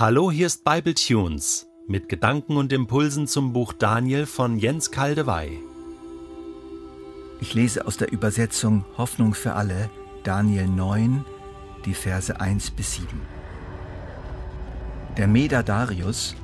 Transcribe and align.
Hallo, 0.00 0.30
hier 0.30 0.46
ist 0.46 0.62
Bible 0.62 0.94
Tunes 0.94 1.66
mit 1.88 2.08
Gedanken 2.08 2.56
und 2.56 2.72
Impulsen 2.72 3.26
zum 3.26 3.52
Buch 3.52 3.72
Daniel 3.72 4.26
von 4.26 4.56
Jens 4.56 4.92
Kaldewey. 4.92 5.58
Ich 7.40 7.52
lese 7.54 7.84
aus 7.84 7.96
der 7.96 8.12
Übersetzung 8.12 8.84
Hoffnung 8.96 9.34
für 9.34 9.54
alle, 9.54 9.90
Daniel 10.22 10.68
9, 10.68 11.24
die 11.84 11.94
Verse 11.94 12.40
1 12.40 12.70
bis 12.70 12.94
7. 12.94 13.08
Der 15.16 15.26
Meder 15.26 15.64
Darius, 15.64 16.36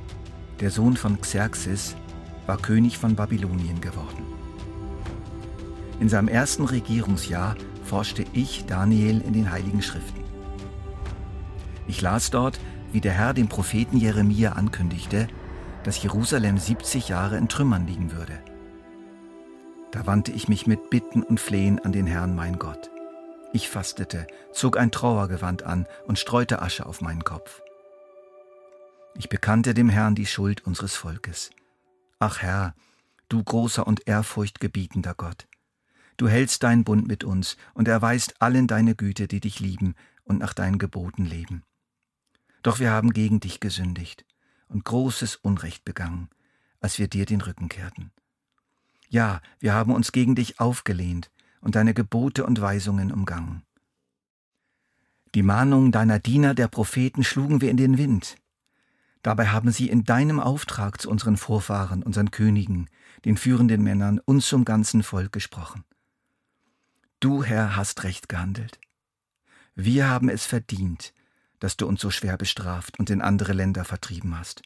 der 0.59 0.69
Sohn 0.69 0.97
von 0.97 1.21
Xerxes, 1.21 1.95
war 2.47 2.57
König 2.57 2.97
von 2.97 3.15
Babylonien 3.15 3.79
geworden. 3.79 4.25
In 6.01 6.09
seinem 6.09 6.27
ersten 6.27 6.65
Regierungsjahr 6.65 7.55
forschte 7.85 8.25
ich, 8.33 8.65
Daniel, 8.65 9.21
in 9.21 9.31
den 9.31 9.49
Heiligen 9.49 9.81
Schriften. 9.81 10.25
Ich 11.87 12.01
las 12.01 12.31
dort, 12.31 12.59
wie 12.95 13.01
der 13.01 13.11
Herr 13.11 13.33
dem 13.33 13.49
Propheten 13.49 13.97
Jeremia 13.97 14.53
ankündigte, 14.53 15.27
dass 15.83 16.01
Jerusalem 16.01 16.57
70 16.57 17.09
Jahre 17.09 17.35
in 17.35 17.49
Trümmern 17.49 17.85
liegen 17.85 18.13
würde. 18.13 18.41
Da 19.91 20.07
wandte 20.07 20.31
ich 20.31 20.47
mich 20.47 20.65
mit 20.65 20.89
Bitten 20.89 21.21
und 21.21 21.41
Flehen 21.41 21.77
an 21.79 21.91
den 21.91 22.07
Herrn, 22.07 22.35
mein 22.35 22.57
Gott. 22.57 22.89
Ich 23.51 23.67
fastete, 23.67 24.27
zog 24.53 24.77
ein 24.77 24.91
Trauergewand 24.91 25.63
an 25.63 25.87
und 26.05 26.19
streute 26.19 26.61
Asche 26.61 26.85
auf 26.85 27.01
meinen 27.01 27.25
Kopf. 27.25 27.61
Ich 29.17 29.27
bekannte 29.27 29.73
dem 29.73 29.89
Herrn 29.89 30.15
die 30.15 30.25
Schuld 30.25 30.65
unseres 30.65 30.95
Volkes. 30.95 31.49
Ach 32.19 32.41
Herr, 32.41 32.75
du 33.27 33.43
großer 33.43 33.85
und 33.85 34.07
ehrfurchtgebietender 34.07 35.15
Gott, 35.15 35.49
du 36.15 36.29
hältst 36.29 36.63
deinen 36.63 36.85
Bund 36.85 37.09
mit 37.09 37.25
uns 37.25 37.57
und 37.73 37.89
erweist 37.89 38.41
allen 38.41 38.67
deine 38.67 38.95
Güte, 38.95 39.27
die 39.27 39.41
dich 39.41 39.59
lieben 39.59 39.95
und 40.23 40.39
nach 40.39 40.53
deinen 40.53 40.77
Geboten 40.77 41.25
leben. 41.25 41.63
Doch 42.65 42.79
wir 42.79 42.89
haben 42.89 43.13
gegen 43.13 43.39
dich 43.39 43.59
gesündigt 43.59 44.25
und 44.69 44.85
großes 44.85 45.35
Unrecht 45.35 45.85
begangen, 45.85 46.31
als 46.79 46.97
wir 46.97 47.07
dir 47.07 47.27
den 47.27 47.41
Rücken 47.41 47.69
kehrten. 47.69 48.11
Ja, 49.07 49.39
wir 49.59 49.75
haben 49.75 49.93
uns 49.93 50.11
gegen 50.11 50.33
dich 50.33 50.59
aufgelehnt 50.59 51.29
und 51.61 51.75
deine 51.75 51.93
Gebote 51.93 52.43
und 52.43 52.59
Weisungen 52.59 53.11
umgangen. 53.11 53.61
Die 55.35 55.43
Mahnungen 55.43 55.91
deiner 55.91 56.17
Diener, 56.17 56.55
der 56.55 56.67
Propheten, 56.67 57.23
schlugen 57.23 57.61
wir 57.61 57.69
in 57.69 57.77
den 57.77 57.99
Wind. 57.99 58.35
Dabei 59.21 59.49
haben 59.49 59.69
sie 59.71 59.87
in 59.87 60.03
deinem 60.03 60.39
Auftrag 60.39 60.99
zu 60.99 61.11
unseren 61.11 61.37
Vorfahren, 61.37 62.01
unseren 62.01 62.31
Königen, 62.31 62.89
den 63.25 63.37
führenden 63.37 63.83
Männern 63.83 64.19
und 64.25 64.41
zum 64.41 64.65
ganzen 64.65 65.03
Volk 65.03 65.31
gesprochen. 65.31 65.83
Du, 67.19 67.43
Herr, 67.43 67.75
hast 67.75 68.01
recht 68.01 68.27
gehandelt. 68.27 68.79
Wir 69.75 70.09
haben 70.09 70.29
es 70.29 70.47
verdient, 70.47 71.13
dass 71.59 71.77
du 71.77 71.87
uns 71.87 72.01
so 72.01 72.11
schwer 72.11 72.37
bestraft 72.37 72.99
und 72.99 73.09
in 73.09 73.21
andere 73.21 73.53
Länder 73.53 73.85
vertrieben 73.85 74.37
hast. 74.37 74.61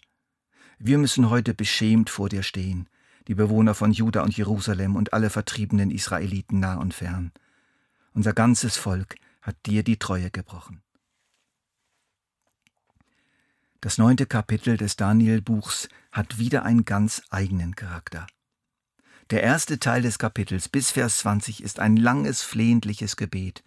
Wir 0.77 0.97
müssen 0.97 1.29
heute 1.29 1.53
beschämt 1.53 2.09
vor 2.09 2.29
dir 2.29 2.43
stehen, 2.43 2.89
die 3.27 3.35
Bewohner 3.35 3.75
von 3.75 3.91
Juda 3.91 4.23
und 4.23 4.35
Jerusalem 4.35 4.95
und 4.95 5.13
alle 5.13 5.29
vertriebenen 5.29 5.91
Israeliten 5.91 6.59
nah 6.59 6.75
und 6.75 6.93
fern. 6.93 7.31
Unser 8.13 8.33
ganzes 8.33 8.77
Volk 8.77 9.15
hat 9.41 9.55
dir 9.65 9.83
die 9.83 9.97
Treue 9.97 10.31
gebrochen. 10.31 10.81
Das 13.81 13.97
neunte 13.97 14.25
Kapitel 14.25 14.75
des 14.75 14.97
Daniel-Buchs 14.97 15.87
hat 16.11 16.37
wieder 16.37 16.63
einen 16.63 16.85
ganz 16.85 17.21
eigenen 17.29 17.75
Charakter. 17.75 18.27
Der 19.29 19.43
erste 19.43 19.79
Teil 19.79 20.01
des 20.01 20.17
Kapitels 20.17 20.67
bis 20.67 20.91
Vers 20.91 21.19
20 21.19 21.63
ist 21.63 21.79
ein 21.79 21.95
langes 21.95 22.41
flehentliches 22.41 23.15
Gebet, 23.15 23.63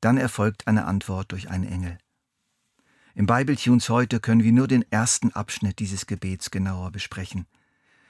dann 0.00 0.16
erfolgt 0.16 0.66
eine 0.66 0.86
Antwort 0.86 1.32
durch 1.32 1.50
einen 1.50 1.64
Engel. 1.64 1.98
Im 3.14 3.26
Bible 3.26 3.56
Tunes 3.56 3.88
heute 3.88 4.20
können 4.20 4.44
wir 4.44 4.52
nur 4.52 4.68
den 4.68 4.84
ersten 4.90 5.32
Abschnitt 5.32 5.78
dieses 5.78 6.06
Gebets 6.06 6.50
genauer 6.50 6.92
besprechen. 6.92 7.46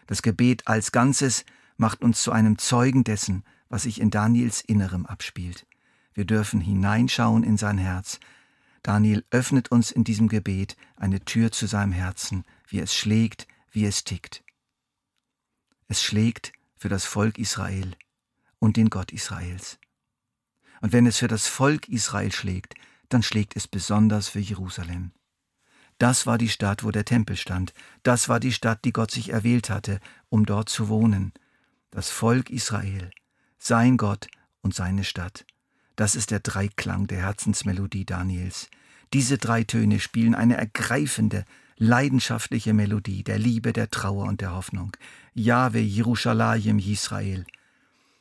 Das 0.06 0.22
Gebet 0.22 0.66
als 0.66 0.92
Ganzes 0.92 1.44
macht 1.76 2.02
uns 2.02 2.22
zu 2.22 2.32
einem 2.32 2.58
Zeugen 2.58 3.04
dessen, 3.04 3.44
was 3.68 3.84
sich 3.84 4.00
in 4.00 4.10
Daniels 4.10 4.60
Innerem 4.60 5.06
abspielt. 5.06 5.66
Wir 6.12 6.24
dürfen 6.24 6.60
hineinschauen 6.60 7.44
in 7.44 7.56
sein 7.56 7.78
Herz. 7.78 8.20
Daniel 8.82 9.24
öffnet 9.30 9.70
uns 9.70 9.90
in 9.90 10.04
diesem 10.04 10.28
Gebet 10.28 10.76
eine 10.96 11.20
Tür 11.24 11.52
zu 11.52 11.66
seinem 11.66 11.92
Herzen, 11.92 12.44
wie 12.66 12.80
es 12.80 12.94
schlägt, 12.94 13.46
wie 13.70 13.86
es 13.86 14.04
tickt. 14.04 14.42
Es 15.88 16.02
schlägt 16.02 16.52
für 16.76 16.88
das 16.88 17.04
Volk 17.04 17.38
Israel 17.38 17.92
und 18.58 18.76
den 18.76 18.90
Gott 18.90 19.12
Israels. 19.12 19.78
Und 20.80 20.92
wenn 20.92 21.06
es 21.06 21.18
für 21.18 21.28
das 21.28 21.46
Volk 21.46 21.88
Israel 21.88 22.32
schlägt, 22.32 22.74
dann 23.10 23.22
schlägt 23.22 23.56
es 23.56 23.68
besonders 23.68 24.28
für 24.28 24.40
Jerusalem. 24.40 25.12
Das 25.98 26.26
war 26.26 26.38
die 26.38 26.48
Stadt, 26.48 26.82
wo 26.82 26.90
der 26.90 27.04
Tempel 27.04 27.36
stand. 27.36 27.74
Das 28.02 28.30
war 28.30 28.40
die 28.40 28.52
Stadt, 28.52 28.84
die 28.86 28.92
Gott 28.92 29.10
sich 29.10 29.30
erwählt 29.30 29.68
hatte, 29.68 30.00
um 30.30 30.46
dort 30.46 30.70
zu 30.70 30.88
wohnen. 30.88 31.34
Das 31.90 32.08
Volk 32.08 32.48
Israel, 32.48 33.10
sein 33.58 33.98
Gott 33.98 34.28
und 34.62 34.74
seine 34.74 35.04
Stadt. 35.04 35.44
Das 35.96 36.14
ist 36.14 36.30
der 36.30 36.40
Dreiklang 36.40 37.06
der 37.06 37.18
Herzensmelodie 37.18 38.06
Daniels. 38.06 38.70
Diese 39.12 39.36
drei 39.36 39.64
Töne 39.64 40.00
spielen 40.00 40.34
eine 40.34 40.56
ergreifende, 40.56 41.44
leidenschaftliche 41.76 42.72
Melodie 42.72 43.22
der 43.22 43.38
Liebe, 43.38 43.74
der 43.74 43.90
Trauer 43.90 44.24
und 44.24 44.40
der 44.40 44.54
Hoffnung. 44.54 44.96
Jahwe 45.34 45.80
Jerusalem 45.80 46.78
Israel. 46.78 47.44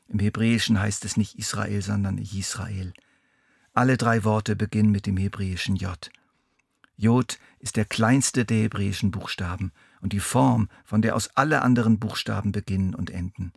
Im 0.10 0.20
Hebräischen 0.20 0.80
heißt 0.80 1.06
es 1.06 1.16
nicht 1.16 1.38
Israel, 1.38 1.82
sondern 1.82 2.18
Israel. 2.18 2.94
Alle 3.74 3.98
drei 3.98 4.24
Worte 4.24 4.56
beginnen 4.56 4.92
mit 4.92 5.06
dem 5.06 5.18
hebräischen 5.18 5.76
J. 5.76 6.10
J 6.98 7.38
ist 7.60 7.78
der 7.78 7.86
kleinste 7.86 8.44
der 8.44 8.64
hebräischen 8.64 9.12
Buchstaben 9.12 9.72
und 10.02 10.12
die 10.14 10.20
Form, 10.20 10.70
von 10.84 11.02
der 11.02 11.16
aus 11.16 11.30
alle 11.36 11.62
anderen 11.62 12.00
Buchstaben 12.00 12.52
beginnen 12.52 12.96
und 12.96 13.10
enden. 13.10 13.54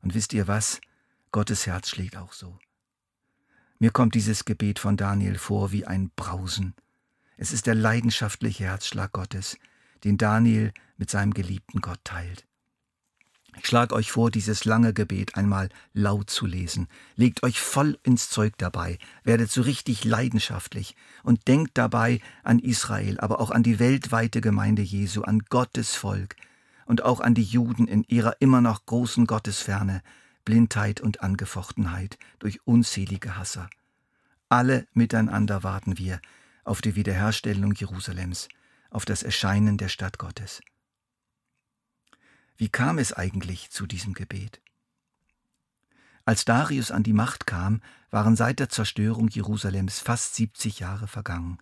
Und 0.05 0.15
wisst 0.15 0.35
ihr 0.35 0.47
was? 0.47 0.83
Gottes 1.33 1.67
Herz 1.67 1.89
schlägt 1.89 2.19
auch 2.19 2.35
so. 2.35 2.59
Mir 3.79 3.91
kommt 3.91 4.15
dieses 4.15 4.45
Gebet 4.45 4.79
von 4.79 4.99
Daniel 4.99 5.39
vor 5.39 5.73
wie 5.73 5.87
ein 5.87 6.11
Brausen. 6.15 6.75
Es 7.39 7.53
ist 7.53 7.67
der 7.67 7.75
leidenschaftliche 7.75 8.65
Herzschlag 8.65 9.13
Gottes, 9.13 9.57
den 10.05 10.19
Daniel 10.19 10.73
mit 10.99 11.11
seinem 11.11 11.33
geliebten 11.33 11.81
Gott 11.81 12.01
teilt. 12.05 12.47
Ich 13.57 13.67
schlage 13.67 13.95
euch 13.95 14.13
vor, 14.13 14.31
dieses 14.31 14.67
lange 14.67 14.93
Gebet 14.93 15.37
einmal 15.37 15.71
laut 15.95 16.29
zu 16.29 16.45
lesen. 16.45 16.87
Legt 17.17 17.43
euch 17.43 17.59
voll 17.59 17.99
ins 18.03 18.29
Zeug 18.29 18.53
dabei, 18.59 18.99
werdet 19.23 19.51
so 19.51 19.63
richtig 19.63 20.05
leidenschaftlich 20.05 20.97
und 21.23 21.49
denkt 21.49 21.79
dabei 21.79 22.21
an 22.43 22.59
Israel, 22.59 23.19
aber 23.21 23.41
auch 23.41 23.51
an 23.51 23.63
die 23.63 23.79
weltweite 23.79 24.43
Gemeinde 24.43 24.83
Jesu, 24.83 25.23
an 25.23 25.41
Gottes 25.49 25.95
Volk, 25.95 26.37
und 26.87 27.03
auch 27.03 27.21
an 27.21 27.35
die 27.35 27.43
Juden 27.43 27.87
in 27.87 28.05
ihrer 28.05 28.41
immer 28.41 28.61
noch 28.61 28.87
großen 28.87 29.27
Gottesferne, 29.27 30.03
Blindheit 30.45 31.01
und 31.01 31.23
Angefochtenheit 31.23 32.19
durch 32.39 32.67
unzählige 32.67 33.37
Hasser. 33.37 33.71
Alle 34.49 34.87
miteinander 34.93 35.63
warten 35.63 35.99
wir 35.99 36.21
auf 36.65 36.81
die 36.81 36.97
Wiederherstellung 36.97 37.73
Jerusalems, 37.73 38.49
auf 38.91 39.05
das 39.05 39.23
Erscheinen 39.23 39.79
der 39.79 39.89
Stadt 39.89 40.19
Gottes. 40.19 40.61
Wie 42.57 42.69
kam 42.69 42.99
es 42.99 43.13
eigentlich 43.13 43.71
zu 43.71 43.87
diesem 43.87 44.15
Gebet? 44.15 44.61
Als 46.25 46.45
Darius 46.45 46.91
an 46.91 47.03
die 47.03 47.13
Macht 47.13 47.47
kam, 47.47 47.83
waren 48.11 48.37
seit 48.37 48.61
der 48.61 48.69
Zerstörung 48.69 49.29
Jerusalems 49.29 49.99
fast 49.99 50.37
70 50.37 50.79
Jahre 50.79 51.07
vergangen, 51.07 51.59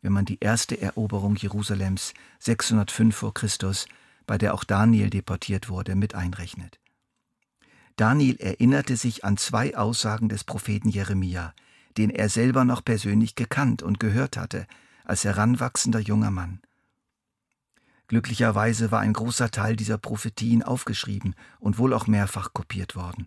wenn 0.00 0.12
man 0.12 0.24
die 0.24 0.38
erste 0.40 0.80
Eroberung 0.80 1.36
Jerusalems 1.36 2.14
605 2.38 3.14
vor 3.14 3.34
Christus 3.34 3.86
bei 4.28 4.38
der 4.38 4.54
auch 4.54 4.62
Daniel 4.62 5.10
deportiert 5.10 5.68
wurde, 5.68 5.96
mit 5.96 6.14
einrechnet. 6.14 6.78
Daniel 7.96 8.36
erinnerte 8.36 8.96
sich 8.96 9.24
an 9.24 9.36
zwei 9.36 9.76
Aussagen 9.76 10.28
des 10.28 10.44
Propheten 10.44 10.90
Jeremia, 10.90 11.52
den 11.96 12.10
er 12.10 12.28
selber 12.28 12.64
noch 12.64 12.84
persönlich 12.84 13.34
gekannt 13.34 13.82
und 13.82 13.98
gehört 13.98 14.36
hatte, 14.36 14.68
als 15.04 15.24
heranwachsender 15.24 15.98
junger 15.98 16.30
Mann. 16.30 16.60
Glücklicherweise 18.06 18.92
war 18.92 19.00
ein 19.00 19.14
großer 19.14 19.50
Teil 19.50 19.76
dieser 19.76 19.98
Prophetien 19.98 20.62
aufgeschrieben 20.62 21.34
und 21.58 21.78
wohl 21.78 21.92
auch 21.92 22.06
mehrfach 22.06 22.52
kopiert 22.52 22.94
worden. 22.94 23.26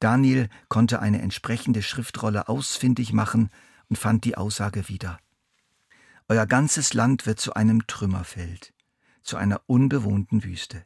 Daniel 0.00 0.48
konnte 0.68 1.00
eine 1.00 1.22
entsprechende 1.22 1.82
Schriftrolle 1.82 2.48
ausfindig 2.48 3.12
machen 3.12 3.48
und 3.88 3.96
fand 3.96 4.24
die 4.24 4.36
Aussage 4.36 4.88
wieder. 4.88 5.18
Euer 6.28 6.46
ganzes 6.46 6.94
Land 6.94 7.26
wird 7.26 7.40
zu 7.40 7.54
einem 7.54 7.86
Trümmerfeld, 7.86 8.74
zu 9.26 9.36
einer 9.36 9.60
unbewohnten 9.66 10.44
Wüste. 10.44 10.84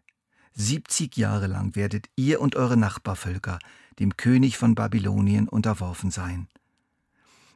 Siebzig 0.53 1.17
Jahre 1.17 1.47
lang 1.47 1.77
werdet 1.77 2.09
ihr 2.17 2.41
und 2.41 2.57
eure 2.57 2.77
Nachbarvölker 2.77 3.59
dem 3.99 4.17
König 4.17 4.57
von 4.57 4.75
Babylonien 4.75 5.49
unterworfen 5.49 6.11
sein. 6.11 6.49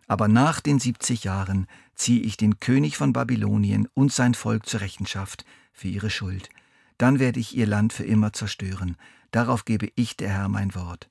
Aber 0.06 0.28
nach 0.28 0.60
den 0.60 0.78
siebzig 0.78 1.24
Jahren 1.24 1.66
ziehe 1.94 2.20
ich 2.20 2.36
den 2.36 2.60
König 2.60 2.96
von 2.96 3.12
Babylonien 3.12 3.88
und 3.94 4.12
sein 4.12 4.34
Volk 4.34 4.66
zur 4.66 4.80
Rechenschaft 4.80 5.44
für 5.72 5.88
ihre 5.88 6.10
Schuld. 6.10 6.50
Dann 6.98 7.18
werde 7.18 7.40
ich 7.40 7.56
ihr 7.56 7.66
Land 7.66 7.92
für 7.92 8.04
immer 8.04 8.32
zerstören. 8.32 8.96
Darauf 9.30 9.64
gebe 9.64 9.88
ich, 9.96 10.16
der 10.16 10.28
Herr, 10.28 10.48
mein 10.48 10.74
Wort. 10.74 11.08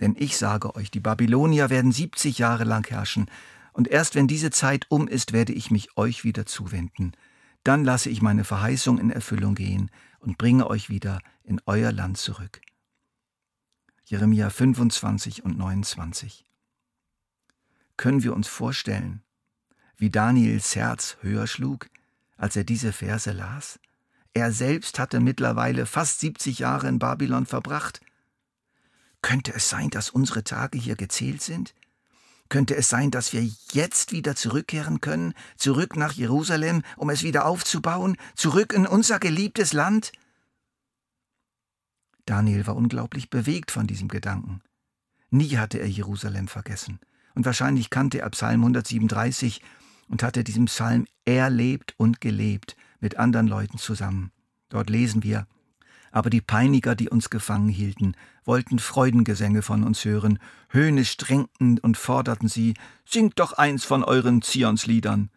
Denn 0.00 0.14
ich 0.16 0.36
sage 0.36 0.76
euch, 0.76 0.90
die 0.90 1.00
Babylonier 1.00 1.70
werden 1.70 1.90
siebzig 1.90 2.38
Jahre 2.38 2.64
lang 2.64 2.88
herrschen, 2.88 3.30
und 3.72 3.88
erst 3.88 4.14
wenn 4.14 4.26
diese 4.26 4.50
Zeit 4.50 4.86
um 4.88 5.06
ist, 5.06 5.32
werde 5.32 5.52
ich 5.52 5.70
mich 5.70 5.96
euch 5.96 6.24
wieder 6.24 6.46
zuwenden. 6.46 7.12
Dann 7.64 7.84
lasse 7.84 8.10
ich 8.10 8.22
meine 8.22 8.44
Verheißung 8.44 8.98
in 8.98 9.10
Erfüllung 9.10 9.54
gehen 9.54 9.90
und 10.20 10.38
bringe 10.38 10.68
euch 10.68 10.88
wieder 10.88 11.20
in 11.44 11.60
euer 11.66 11.92
Land 11.92 12.18
zurück. 12.18 12.60
Jeremia 14.04 14.48
25 14.50 15.44
und 15.44 15.58
29 15.58 16.44
können 17.98 18.22
wir 18.22 18.34
uns 18.34 18.48
vorstellen, 18.48 19.22
wie 19.98 20.08
Daniels 20.08 20.74
Herz 20.76 21.18
höher 21.20 21.46
schlug, 21.46 21.88
als 22.38 22.56
er 22.56 22.64
diese 22.64 22.92
Verse 22.92 23.32
las? 23.32 23.78
Er 24.32 24.52
selbst 24.52 24.98
hatte 24.98 25.20
mittlerweile 25.20 25.84
fast 25.84 26.20
70 26.20 26.60
Jahre 26.60 26.88
in 26.88 27.00
Babylon 27.00 27.44
verbracht. 27.44 28.00
Könnte 29.20 29.52
es 29.52 29.68
sein, 29.68 29.90
dass 29.90 30.10
unsere 30.10 30.44
Tage 30.44 30.78
hier 30.78 30.94
gezählt 30.94 31.42
sind? 31.42 31.74
Könnte 32.48 32.76
es 32.76 32.88
sein, 32.88 33.10
dass 33.10 33.32
wir 33.32 33.48
jetzt 33.72 34.12
wieder 34.12 34.34
zurückkehren 34.34 35.00
können, 35.00 35.34
zurück 35.56 35.96
nach 35.96 36.12
Jerusalem, 36.12 36.82
um 36.96 37.10
es 37.10 37.22
wieder 37.22 37.44
aufzubauen, 37.44 38.16
zurück 38.34 38.72
in 38.72 38.86
unser 38.86 39.18
geliebtes 39.18 39.72
Land? 39.72 40.12
Daniel 42.24 42.66
war 42.66 42.76
unglaublich 42.76 43.30
bewegt 43.30 43.70
von 43.70 43.86
diesem 43.86 44.08
Gedanken. 44.08 44.62
Nie 45.30 45.56
hatte 45.58 45.78
er 45.78 45.88
Jerusalem 45.88 46.48
vergessen 46.48 47.00
und 47.34 47.44
wahrscheinlich 47.44 47.90
kannte 47.90 48.20
er 48.20 48.30
Psalm 48.30 48.60
137 48.62 49.60
und 50.08 50.22
hatte 50.22 50.42
diesen 50.42 50.66
Psalm 50.66 51.06
erlebt 51.26 51.94
und 51.98 52.20
gelebt 52.20 52.76
mit 53.00 53.18
anderen 53.18 53.46
Leuten 53.46 53.78
zusammen. 53.78 54.32
Dort 54.70 54.90
lesen 54.90 55.22
wir, 55.22 55.46
aber 56.12 56.30
die 56.30 56.40
Peiniger, 56.40 56.94
die 56.94 57.08
uns 57.08 57.30
gefangen 57.30 57.68
hielten, 57.68 58.14
wollten 58.44 58.78
Freudengesänge 58.78 59.62
von 59.62 59.84
uns 59.84 60.04
hören, 60.04 60.38
höhnisch 60.70 61.16
drängten 61.16 61.78
und 61.78 61.96
forderten 61.96 62.48
sie, 62.48 62.74
singt 63.04 63.38
doch 63.38 63.52
eins 63.52 63.84
von 63.84 64.04
euren 64.04 64.42
Zionsliedern. 64.42 65.30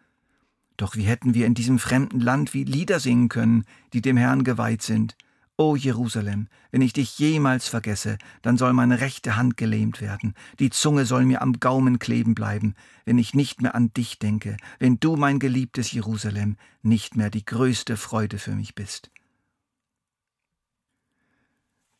Doch 0.76 0.96
wie 0.96 1.04
hätten 1.04 1.34
wir 1.34 1.46
in 1.46 1.54
diesem 1.54 1.78
fremden 1.78 2.20
Land 2.20 2.54
wie 2.54 2.64
Lieder 2.64 2.98
singen 2.98 3.28
können, 3.28 3.64
die 3.92 4.00
dem 4.02 4.16
Herrn 4.16 4.42
geweiht 4.42 4.82
sind? 4.82 5.16
O 5.58 5.76
Jerusalem, 5.76 6.48
wenn 6.72 6.82
ich 6.82 6.92
dich 6.92 7.20
jemals 7.20 7.68
vergesse, 7.68 8.18
dann 8.40 8.56
soll 8.56 8.72
meine 8.72 9.00
rechte 9.00 9.36
Hand 9.36 9.56
gelähmt 9.56 10.00
werden, 10.00 10.34
die 10.58 10.70
Zunge 10.70 11.04
soll 11.04 11.24
mir 11.24 11.40
am 11.40 11.60
Gaumen 11.60 12.00
kleben 12.00 12.34
bleiben, 12.34 12.74
wenn 13.04 13.16
ich 13.16 13.32
nicht 13.32 13.62
mehr 13.62 13.76
an 13.76 13.92
dich 13.92 14.18
denke, 14.18 14.56
wenn 14.80 14.98
du, 14.98 15.14
mein 15.14 15.38
geliebtes 15.38 15.92
Jerusalem, 15.92 16.56
nicht 16.82 17.14
mehr 17.14 17.30
die 17.30 17.44
größte 17.44 17.96
Freude 17.96 18.38
für 18.38 18.56
mich 18.56 18.74
bist. 18.74 19.11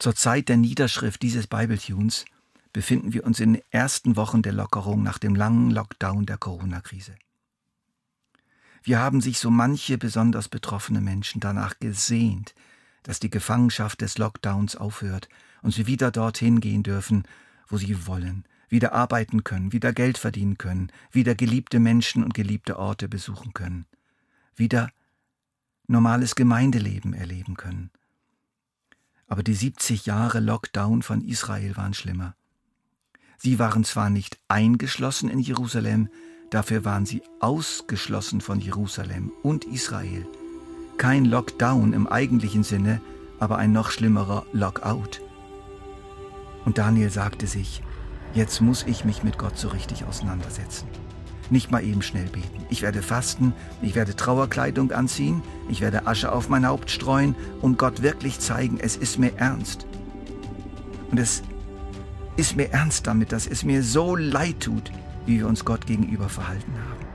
Zur 0.03 0.17
Zeit 0.17 0.49
der 0.49 0.57
Niederschrift 0.57 1.23
dieses 1.23 1.47
Bibletunes 1.47 2.25
befinden 2.73 3.13
wir 3.13 3.25
uns 3.25 3.39
in 3.39 3.53
den 3.53 3.63
ersten 3.71 4.17
Wochen 4.17 4.43
der 4.43 4.53
Lockerung 4.53 5.05
nach 5.05 5.19
dem 5.19 5.37
langen 5.37 5.71
Lockdown 5.71 6.27
der 6.27 6.39
Corona-Krise. 6.39 7.15
Wir 8.83 8.99
haben 8.99 9.21
sich 9.21 9.39
so 9.39 9.49
manche 9.49 9.99
besonders 9.99 10.49
betroffene 10.49 11.01
Menschen 11.01 11.39
danach 11.39 11.79
gesehnt, 11.79 12.57
dass 13.05 13.21
die 13.21 13.31
Gefangenschaft 13.31 14.01
des 14.01 14.19
Lockdowns 14.19 14.75
aufhört 14.75 15.29
und 15.63 15.73
sie 15.73 15.87
wieder 15.87 16.11
dorthin 16.11 16.59
gehen 16.59 16.83
dürfen, 16.83 17.23
wo 17.69 17.77
sie 17.77 18.05
wollen, 18.05 18.45
wieder 18.69 18.95
arbeiten 18.95 19.45
können, 19.45 19.73
wieder 19.73 19.93
Geld 19.93 20.19
verdienen 20.19 20.59
können, 20.59 20.91
wieder 21.13 21.37
geliebte 21.37 21.79
Menschen 21.79 22.25
und 22.25 22.35
geliebte 22.35 22.77
Orte 22.77 23.09
besuchen 23.09 23.53
können, 23.53 23.87
wieder 24.57 24.91
normales 25.87 26.35
Gemeindeleben 26.35 27.15
erleben 27.15 27.57
können. 27.57 27.93
Aber 29.33 29.43
die 29.43 29.55
70 29.55 30.05
Jahre 30.05 30.41
Lockdown 30.41 31.01
von 31.01 31.25
Israel 31.25 31.75
waren 31.79 31.95
schlimmer. 31.95 32.37
Sie 33.39 33.59
waren 33.59 33.83
zwar 33.83 34.11
nicht 34.11 34.39
eingeschlossen 34.49 35.31
in 35.31 35.39
Jerusalem, 35.39 36.11
dafür 36.51 36.85
waren 36.85 37.07
sie 37.07 37.23
ausgeschlossen 37.41 38.43
von 38.43 38.61
Jerusalem 38.61 39.33
und 39.43 39.65
Israel– 39.65 40.27
kein 41.03 41.25
Lockdown 41.25 41.95
im 41.95 42.07
eigentlichen 42.07 42.63
Sinne, 42.63 43.01
aber 43.41 43.59
ein 43.59 43.73
noch 43.73 43.91
schlimmerer 43.91 44.47
Lockout. 44.53 45.21
Und 46.65 46.79
Daniel 46.79 47.11
sagte 47.11 47.49
sich, 47.49 47.83
jetzt 48.35 48.61
muss 48.61 48.85
ich 48.85 49.05
mich 49.05 49.25
mit 49.25 49.37
Gott 49.37 49.59
so 49.59 49.69
richtig 49.69 50.05
auseinandersetzen. 50.05 50.87
Nicht 51.51 51.71
mal 51.71 51.85
eben 51.85 52.03
schnell 52.03 52.27
beten. 52.27 52.65
Ich 52.71 52.83
werde 52.83 53.03
fasten, 53.03 53.53
ich 53.83 53.95
werde 53.95 54.17
Trauerkleidung 54.17 54.93
anziehen, 54.93 55.43
ich 55.69 55.81
werde 55.81 56.07
Asche 56.07 56.33
auf 56.33 56.49
mein 56.49 56.67
Haupt 56.67 56.91
streuen 56.91 57.35
und 57.61 57.79
Gott 57.79 58.03
wirklich 58.03 58.41
zeigen, 58.41 58.79
es 58.81 58.97
ist 58.97 59.19
mir 59.19 59.33
ernst. 59.37 59.87
Und 61.11 61.19
es 61.19 61.43
ist 62.37 62.57
mir 62.57 62.73
ernst 62.73 63.07
damit, 63.07 63.33
dass 63.33 63.47
es 63.47 63.65
mir 63.65 63.83
so 63.83 64.17
leid 64.17 64.61
tut, 64.61 64.91
wie 65.27 65.39
wir 65.39 65.47
uns 65.47 65.65
Gott 65.65 65.87
gegenüber 65.87 66.29
verhalten 66.29 66.73
haben. 66.89 67.07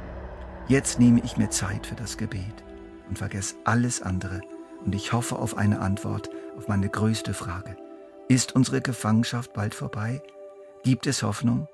Jetzt 0.67 0.99
nehme 0.99 1.21
ich 1.23 1.37
mir 1.37 1.49
Zeit 1.49 1.87
für 1.87 1.95
das 1.95 2.17
Gebet 2.17 2.63
und 3.09 3.17
vergess 3.17 3.55
alles 3.63 4.01
andere 4.01 4.41
und 4.85 4.93
ich 4.93 5.13
hoffe 5.13 5.37
auf 5.37 5.57
eine 5.57 5.79
Antwort 5.79 6.29
auf 6.57 6.67
meine 6.67 6.89
größte 6.89 7.33
Frage. 7.33 7.75
Ist 8.27 8.55
unsere 8.55 8.81
Gefangenschaft 8.81 9.53
bald 9.53 9.73
vorbei? 9.73 10.21
Gibt 10.83 11.07
es 11.07 11.23
Hoffnung? 11.23 11.67